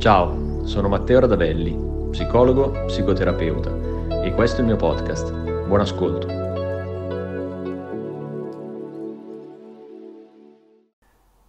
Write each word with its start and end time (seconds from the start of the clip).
Ciao, 0.00 0.64
sono 0.64 0.88
Matteo 0.88 1.20
Radavelli, 1.20 2.08
psicologo, 2.08 2.70
psicoterapeuta 2.86 4.22
e 4.24 4.32
questo 4.32 4.56
è 4.56 4.60
il 4.60 4.68
mio 4.68 4.76
podcast. 4.76 5.30
Buon 5.66 5.80
ascolto. 5.80 6.26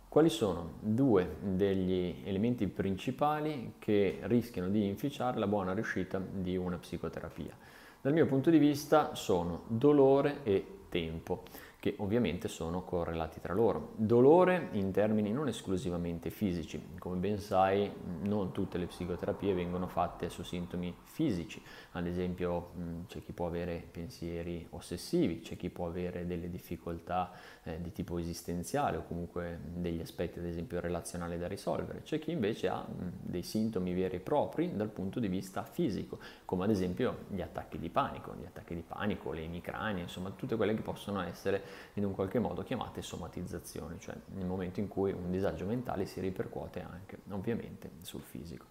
Quali 0.09 0.27
sono 0.27 0.71
due 0.81 1.37
degli 1.39 2.23
elementi 2.25 2.67
principali 2.67 3.75
che 3.79 4.19
rischiano 4.23 4.67
di 4.67 4.85
inficiare 4.85 5.39
la 5.39 5.47
buona 5.47 5.73
riuscita 5.73 6.21
di 6.21 6.57
una 6.57 6.75
psicoterapia? 6.75 7.55
Dal 8.01 8.11
mio 8.11 8.25
punto 8.25 8.49
di 8.49 8.57
vista 8.57 9.15
sono 9.15 9.61
dolore 9.67 10.39
e 10.43 10.65
tempo 10.89 11.43
che 11.81 11.95
ovviamente 11.97 12.47
sono 12.47 12.83
correlati 12.83 13.41
tra 13.41 13.55
loro. 13.55 13.93
Dolore 13.95 14.67
in 14.73 14.91
termini 14.91 15.31
non 15.31 15.47
esclusivamente 15.47 16.29
fisici, 16.29 16.79
come 16.99 17.15
ben 17.15 17.39
sai 17.39 17.91
non 18.21 18.51
tutte 18.51 18.77
le 18.77 18.85
psicoterapie 18.85 19.55
vengono 19.55 19.87
fatte 19.87 20.29
su 20.29 20.43
sintomi 20.43 20.95
fisici, 21.01 21.59
ad 21.93 22.05
esempio 22.05 22.69
c'è 23.07 23.23
chi 23.23 23.31
può 23.31 23.47
avere 23.47 23.83
pensieri 23.89 24.63
ossessivi, 24.69 25.39
c'è 25.39 25.57
chi 25.57 25.71
può 25.71 25.87
avere 25.87 26.27
delle 26.27 26.51
difficoltà 26.51 27.31
eh, 27.63 27.81
di 27.81 27.91
tipo 27.91 28.19
esistenziale 28.19 28.97
o 28.97 29.03
comunque 29.03 29.59
degli 29.63 30.01
aspetti 30.01 30.37
ad 30.37 30.45
esempio 30.45 30.79
relazionali 30.81 31.39
da 31.39 31.47
risolvere, 31.47 32.03
c'è 32.03 32.19
chi 32.19 32.29
invece 32.29 32.67
ha 32.67 32.85
dei 32.87 33.41
sintomi 33.41 33.95
veri 33.95 34.17
e 34.17 34.19
propri 34.19 34.75
dal 34.75 34.89
punto 34.89 35.19
di 35.19 35.27
vista 35.27 35.63
fisico, 35.63 36.19
come 36.45 36.65
ad 36.65 36.69
esempio 36.69 37.25
gli 37.29 37.41
attacchi 37.41 37.79
di 37.79 37.89
panico, 37.89 38.35
gli 38.39 38.45
attacchi 38.45 38.75
di 38.75 38.83
panico, 38.87 39.31
le 39.31 39.41
emicranie, 39.41 40.03
insomma 40.03 40.29
tutte 40.29 40.55
quelle 40.55 40.75
che 40.75 40.81
possono 40.83 41.19
essere 41.21 41.69
in 41.93 42.05
un 42.05 42.13
qualche 42.13 42.39
modo 42.39 42.63
chiamate 42.63 43.01
somatizzazioni, 43.01 43.99
cioè 43.99 44.15
nel 44.35 44.45
momento 44.45 44.79
in 44.79 44.87
cui 44.87 45.11
un 45.11 45.31
disagio 45.31 45.65
mentale 45.65 46.05
si 46.05 46.19
ripercuote 46.19 46.81
anche 46.81 47.19
ovviamente 47.29 47.91
sul 48.01 48.21
fisico. 48.21 48.65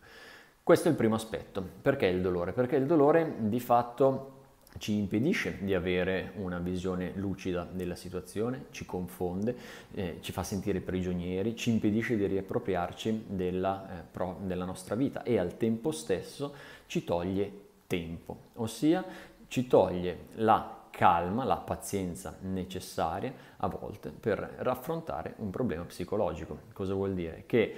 Questo 0.62 0.88
è 0.88 0.90
il 0.90 0.96
primo 0.96 1.14
aspetto. 1.14 1.62
Perché 1.82 2.06
il 2.06 2.20
dolore? 2.20 2.52
Perché 2.52 2.76
il 2.76 2.86
dolore 2.86 3.34
di 3.38 3.60
fatto 3.60 4.38
ci 4.78 4.96
impedisce 4.96 5.58
di 5.60 5.74
avere 5.74 6.32
una 6.36 6.58
visione 6.58 7.12
lucida 7.16 7.66
della 7.70 7.96
situazione, 7.96 8.66
ci 8.70 8.86
confonde, 8.86 9.56
eh, 9.92 10.18
ci 10.20 10.32
fa 10.32 10.42
sentire 10.42 10.80
prigionieri, 10.80 11.56
ci 11.56 11.70
impedisce 11.70 12.16
di 12.16 12.26
riappropriarci 12.26 13.24
della, 13.28 13.98
eh, 13.98 14.02
pro, 14.10 14.38
della 14.42 14.64
nostra 14.64 14.94
vita 14.94 15.22
e 15.22 15.38
al 15.38 15.56
tempo 15.56 15.90
stesso 15.90 16.54
ci 16.86 17.04
toglie 17.04 17.50
tempo, 17.86 18.36
ossia 18.54 19.04
ci 19.48 19.66
toglie 19.66 20.26
la 20.34 20.79
calma, 21.00 21.44
la 21.44 21.56
pazienza 21.56 22.36
necessaria 22.40 23.32
a 23.56 23.68
volte 23.68 24.10
per 24.10 24.56
raffrontare 24.58 25.32
un 25.38 25.48
problema 25.48 25.84
psicologico. 25.84 26.58
Cosa 26.74 26.92
vuol 26.92 27.14
dire? 27.14 27.44
Che 27.46 27.74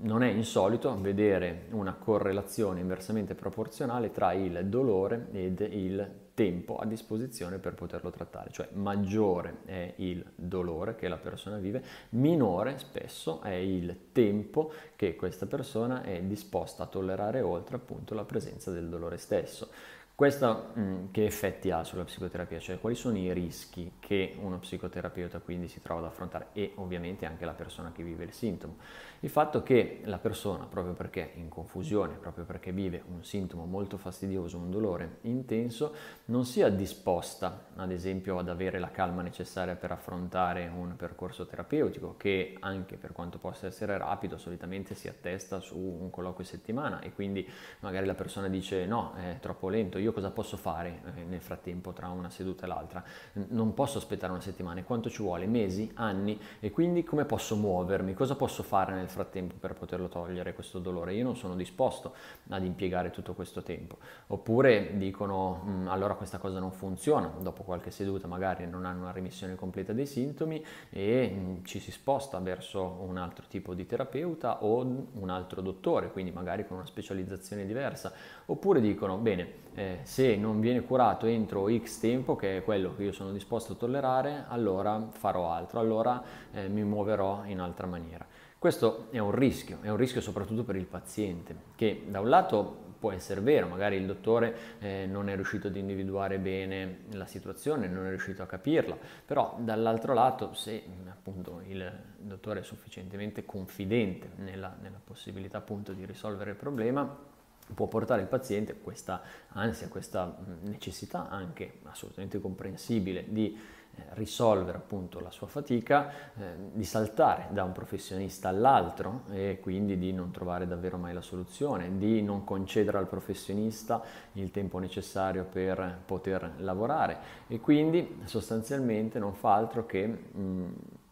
non 0.00 0.22
è 0.22 0.28
insolito 0.28 0.94
vedere 1.00 1.68
una 1.70 1.94
correlazione 1.94 2.80
inversamente 2.80 3.34
proporzionale 3.34 4.10
tra 4.10 4.34
il 4.34 4.66
dolore 4.66 5.28
ed 5.32 5.60
il 5.60 6.24
tempo 6.34 6.76
a 6.76 6.84
disposizione 6.84 7.56
per 7.56 7.72
poterlo 7.72 8.10
trattare, 8.10 8.50
cioè 8.50 8.68
maggiore 8.74 9.60
è 9.64 9.94
il 9.96 10.22
dolore 10.34 10.94
che 10.94 11.08
la 11.08 11.16
persona 11.16 11.56
vive, 11.56 11.82
minore 12.10 12.76
spesso 12.76 13.40
è 13.40 13.54
il 13.54 14.12
tempo 14.12 14.70
che 14.94 15.16
questa 15.16 15.46
persona 15.46 16.02
è 16.02 16.20
disposta 16.20 16.82
a 16.82 16.86
tollerare 16.86 17.40
oltre 17.40 17.76
appunto 17.76 18.12
la 18.12 18.24
presenza 18.24 18.70
del 18.70 18.90
dolore 18.90 19.16
stesso. 19.16 19.70
Questo 20.16 20.72
mm, 20.78 21.10
che 21.10 21.26
effetti 21.26 21.70
ha 21.70 21.84
sulla 21.84 22.04
psicoterapia? 22.04 22.58
Cioè 22.58 22.80
quali 22.80 22.96
sono 22.96 23.18
i 23.18 23.34
rischi 23.34 23.96
che 24.00 24.34
uno 24.40 24.58
psicoterapeuta 24.58 25.40
quindi 25.40 25.68
si 25.68 25.82
trova 25.82 26.00
ad 26.00 26.06
affrontare 26.06 26.46
e 26.54 26.72
ovviamente 26.76 27.26
anche 27.26 27.44
la 27.44 27.52
persona 27.52 27.92
che 27.92 28.02
vive 28.02 28.24
il 28.24 28.32
sintomo? 28.32 28.76
Il 29.20 29.28
fatto 29.28 29.62
che 29.62 30.00
la 30.04 30.16
persona, 30.16 30.64
proprio 30.64 30.94
perché 30.94 31.34
è 31.34 31.38
in 31.38 31.50
confusione, 31.50 32.14
proprio 32.14 32.46
perché 32.46 32.72
vive 32.72 33.02
un 33.08 33.24
sintomo 33.24 33.66
molto 33.66 33.98
fastidioso, 33.98 34.56
un 34.56 34.70
dolore 34.70 35.18
intenso, 35.22 35.94
non 36.26 36.46
sia 36.46 36.70
disposta 36.70 37.66
ad 37.76 37.92
esempio 37.92 38.38
ad 38.38 38.48
avere 38.48 38.78
la 38.78 38.90
calma 38.90 39.20
necessaria 39.20 39.76
per 39.76 39.90
affrontare 39.90 40.66
un 40.74 40.96
percorso 40.96 41.44
terapeutico 41.44 42.16
che 42.16 42.56
anche 42.60 42.96
per 42.96 43.12
quanto 43.12 43.36
possa 43.36 43.66
essere 43.66 43.98
rapido 43.98 44.38
solitamente 44.38 44.94
si 44.94 45.08
attesta 45.08 45.60
su 45.60 45.76
un 45.76 46.08
colloquio 46.08 46.46
settimana 46.46 47.00
e 47.00 47.12
quindi 47.12 47.46
magari 47.80 48.06
la 48.06 48.14
persona 48.14 48.48
dice 48.48 48.86
no, 48.86 49.12
è 49.12 49.36
troppo 49.40 49.68
lento, 49.68 50.04
io 50.06 50.12
cosa 50.12 50.30
posso 50.30 50.56
fare 50.56 51.00
eh, 51.16 51.24
nel 51.24 51.40
frattempo 51.40 51.92
tra 51.92 52.08
una 52.08 52.30
seduta 52.30 52.64
e 52.64 52.68
l'altra? 52.68 53.04
Non 53.48 53.74
posso 53.74 53.98
aspettare 53.98 54.32
una 54.32 54.40
settimana, 54.40 54.82
quanto 54.84 55.10
ci 55.10 55.22
vuole? 55.22 55.46
Mesi, 55.46 55.90
anni? 55.94 56.40
E 56.60 56.70
quindi 56.70 57.02
come 57.02 57.24
posso 57.24 57.56
muovermi? 57.56 58.14
Cosa 58.14 58.36
posso 58.36 58.62
fare 58.62 58.94
nel 58.94 59.08
frattempo 59.08 59.54
per 59.58 59.74
poterlo 59.74 60.08
togliere 60.08 60.54
questo 60.54 60.78
dolore? 60.78 61.14
Io 61.14 61.24
non 61.24 61.36
sono 61.36 61.56
disposto 61.56 62.14
ad 62.48 62.64
impiegare 62.64 63.10
tutto 63.10 63.34
questo 63.34 63.62
tempo. 63.62 63.98
Oppure 64.28 64.96
dicono 64.96 65.62
mm, 65.64 65.88
allora 65.88 66.14
questa 66.14 66.38
cosa 66.38 66.60
non 66.60 66.70
funziona, 66.70 67.32
dopo 67.40 67.64
qualche 67.64 67.90
seduta 67.90 68.28
magari 68.28 68.66
non 68.66 68.84
hanno 68.84 69.02
una 69.02 69.12
remissione 69.12 69.56
completa 69.56 69.92
dei 69.92 70.06
sintomi 70.06 70.64
e 70.90 71.34
mm, 71.34 71.64
ci 71.64 71.80
si 71.80 71.90
sposta 71.90 72.38
verso 72.38 72.98
un 73.00 73.16
altro 73.16 73.46
tipo 73.48 73.74
di 73.74 73.86
terapeuta 73.86 74.62
o 74.62 74.80
un 74.80 75.30
altro 75.30 75.60
dottore, 75.60 76.12
quindi 76.12 76.30
magari 76.30 76.64
con 76.66 76.76
una 76.76 76.86
specializzazione 76.86 77.66
diversa. 77.66 78.12
Oppure 78.46 78.80
dicono 78.80 79.16
bene, 79.16 79.64
eh, 79.74 79.95
se 80.02 80.36
non 80.36 80.60
viene 80.60 80.82
curato 80.82 81.26
entro 81.26 81.68
X 81.68 82.00
tempo, 82.00 82.36
che 82.36 82.58
è 82.58 82.64
quello 82.64 82.94
che 82.94 83.04
io 83.04 83.12
sono 83.12 83.32
disposto 83.32 83.72
a 83.72 83.76
tollerare, 83.76 84.44
allora 84.48 85.08
farò 85.10 85.50
altro, 85.50 85.80
allora 85.80 86.22
eh, 86.52 86.68
mi 86.68 86.82
muoverò 86.82 87.44
in 87.46 87.60
altra 87.60 87.86
maniera. 87.86 88.26
Questo 88.58 89.08
è 89.10 89.18
un 89.18 89.32
rischio, 89.32 89.78
è 89.82 89.90
un 89.90 89.96
rischio 89.96 90.20
soprattutto 90.20 90.64
per 90.64 90.76
il 90.76 90.86
paziente, 90.86 91.54
che 91.74 92.04
da 92.08 92.20
un 92.20 92.28
lato 92.28 92.84
può 92.98 93.12
essere 93.12 93.40
vero, 93.40 93.68
magari 93.68 93.96
il 93.96 94.06
dottore 94.06 94.56
eh, 94.78 95.06
non 95.06 95.28
è 95.28 95.34
riuscito 95.34 95.68
ad 95.68 95.76
individuare 95.76 96.38
bene 96.38 97.00
la 97.12 97.26
situazione, 97.26 97.86
non 97.86 98.06
è 98.06 98.08
riuscito 98.08 98.42
a 98.42 98.46
capirla, 98.46 98.96
però 99.24 99.56
dall'altro 99.60 100.14
lato 100.14 100.54
se 100.54 100.82
appunto 101.08 101.60
il 101.66 101.88
dottore 102.18 102.60
è 102.60 102.62
sufficientemente 102.62 103.44
confidente 103.44 104.30
nella, 104.36 104.74
nella 104.80 105.00
possibilità 105.02 105.58
appunto 105.58 105.92
di 105.92 106.04
risolvere 106.04 106.50
il 106.50 106.56
problema, 106.56 107.34
può 107.74 107.86
portare 107.86 108.22
il 108.22 108.28
paziente 108.28 108.78
questa 108.80 109.22
ansia, 109.48 109.88
questa 109.88 110.36
necessità 110.62 111.28
anche 111.28 111.80
assolutamente 111.84 112.40
comprensibile 112.40 113.24
di 113.28 113.58
eh, 113.98 114.02
risolvere 114.10 114.76
appunto 114.76 115.20
la 115.20 115.30
sua 115.30 115.46
fatica, 115.46 116.10
eh, 116.36 116.54
di 116.72 116.84
saltare 116.84 117.48
da 117.50 117.64
un 117.64 117.72
professionista 117.72 118.48
all'altro 118.48 119.22
e 119.30 119.58
quindi 119.60 119.96
di 119.96 120.12
non 120.12 120.30
trovare 120.30 120.66
davvero 120.66 120.98
mai 120.98 121.14
la 121.14 121.22
soluzione, 121.22 121.96
di 121.96 122.22
non 122.22 122.44
concedere 122.44 122.98
al 122.98 123.08
professionista 123.08 124.02
il 124.32 124.50
tempo 124.50 124.78
necessario 124.78 125.44
per 125.44 126.00
poter 126.04 126.56
lavorare 126.58 127.18
e 127.46 127.58
quindi 127.58 128.20
sostanzialmente 128.24 129.18
non 129.18 129.34
fa 129.34 129.54
altro 129.54 129.86
che 129.86 130.06
mh, 130.06 130.64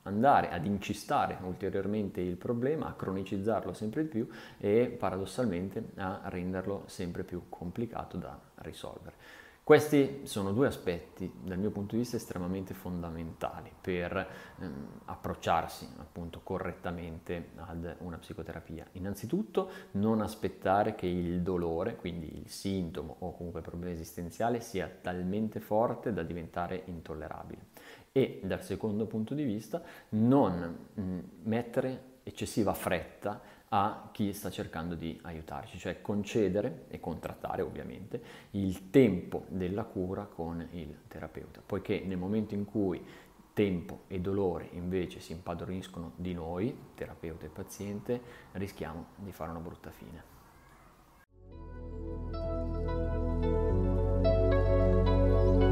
andare 0.05 0.51
ad 0.51 0.65
incistare 0.65 1.39
ulteriormente 1.43 2.21
il 2.21 2.37
problema, 2.37 2.87
a 2.87 2.95
cronicizzarlo 2.95 3.73
sempre 3.73 4.03
di 4.03 4.09
più 4.09 4.29
e 4.59 4.95
paradossalmente 4.99 5.91
a 5.97 6.23
renderlo 6.25 6.85
sempre 6.87 7.25
più 7.25 7.43
complicato 7.49 8.17
da 8.17 8.39
risolvere. 8.57 9.43
Questi 9.65 10.27
sono 10.27 10.53
due 10.53 10.67
aspetti 10.67 11.33
dal 11.43 11.57
mio 11.57 11.71
punto 11.71 11.95
di 11.95 12.03
vista 12.03 12.17
estremamente 12.17 12.75
fondamentali 12.75 13.73
per 13.81 14.15
ehm, 14.61 15.01
approcciarsi 15.07 15.89
appunto 15.97 16.41
correttamente 16.43 17.53
ad 17.57 17.97
una 18.01 18.19
psicoterapia. 18.19 18.87
Innanzitutto 18.93 19.71
non 19.93 20.21
aspettare 20.21 20.95
che 20.95 21.07
il 21.07 21.41
dolore, 21.41 21.97
quindi 21.97 22.41
il 22.41 22.51
sintomo 22.51 23.17
o 23.21 23.35
comunque 23.35 23.61
il 23.61 23.67
problema 23.67 23.91
esistenziale 23.91 24.61
sia 24.61 24.87
talmente 25.01 25.61
forte 25.61 26.13
da 26.13 26.23
diventare 26.23 26.83
intollerabile 26.85 27.69
e 28.13 28.43
dal 28.45 28.63
secondo 28.63 29.07
punto 29.07 29.33
di 29.33 29.45
vista 29.45 29.83
non 30.11 30.89
mh, 30.93 31.19
mettere 31.45 32.13
eccessiva 32.25 32.75
fretta 32.75 33.41
a 33.69 34.09
chi 34.13 34.33
sta 34.33 34.51
cercando 34.51 34.95
di 34.95 35.19
aiutarci, 35.23 35.79
cioè 35.79 36.01
concedere 36.01 36.87
e 36.89 37.01
contrattare 37.01 37.63
ovviamente 37.63 38.23
il 38.53 38.91
tempo 38.91 39.45
della 39.49 39.85
cura 39.85 40.25
con 40.25 40.67
il 40.73 40.97
terapeuta, 41.09 41.61
poiché 41.65 42.01
nel 42.05 42.17
momento 42.17 42.55
in 42.55 42.65
cui 42.65 43.05
tempo 43.53 44.03
e 44.09 44.21
dolore 44.21 44.69
invece 44.73 45.21
si 45.21 45.33
impadroniscono 45.33 46.13
di 46.17 46.35
noi, 46.35 46.77
terapeuta 46.95 47.47
e 47.47 47.49
paziente, 47.49 48.21
rischiamo 48.53 49.07
di 49.17 49.33
fare 49.33 49.51
una 49.51 49.61
brutta 49.61 49.91
fine. 49.91 50.33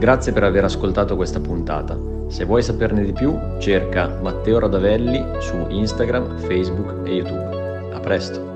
Grazie 0.03 0.33
per 0.33 0.43
aver 0.43 0.65
ascoltato 0.65 1.15
questa 1.15 1.39
puntata. 1.39 1.97
Se 2.27 2.45
vuoi 2.45 2.61
saperne 2.61 3.05
di 3.05 3.13
più, 3.13 3.39
cerca 3.61 4.19
Matteo 4.21 4.59
Radavelli 4.59 5.25
su 5.39 5.69
Instagram, 5.69 6.39
Facebook 6.39 7.07
e 7.07 7.13
YouTube. 7.13 7.93
A 7.95 8.01
presto! 8.01 8.52